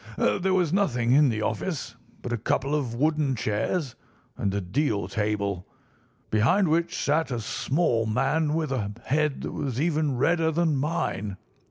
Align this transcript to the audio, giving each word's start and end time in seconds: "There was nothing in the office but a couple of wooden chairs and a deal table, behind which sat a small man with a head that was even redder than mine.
"There 0.17 0.55
was 0.55 0.73
nothing 0.73 1.11
in 1.11 1.29
the 1.29 1.43
office 1.43 1.95
but 2.23 2.33
a 2.33 2.37
couple 2.39 2.73
of 2.73 2.95
wooden 2.95 3.35
chairs 3.35 3.93
and 4.35 4.51
a 4.51 4.59
deal 4.59 5.07
table, 5.07 5.67
behind 6.31 6.69
which 6.69 6.97
sat 6.97 7.29
a 7.29 7.39
small 7.39 8.07
man 8.07 8.55
with 8.55 8.71
a 8.71 8.93
head 9.03 9.41
that 9.41 9.51
was 9.51 9.79
even 9.79 10.17
redder 10.17 10.49
than 10.51 10.75
mine. 10.75 11.37